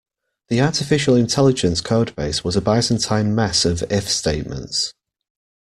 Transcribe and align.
The 0.47 0.61
artificial 0.61 1.15
intelligence 1.15 1.79
codebase 1.79 2.43
was 2.43 2.55
a 2.55 2.59
byzantine 2.61 3.35
mess 3.35 3.65
of 3.65 3.83
if 3.91 4.09
statements. 4.09 4.95